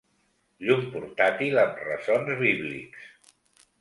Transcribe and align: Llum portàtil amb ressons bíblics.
Llum 0.69 0.81
portàtil 0.95 1.61
amb 1.65 1.85
ressons 1.91 2.33
bíblics. 2.43 3.09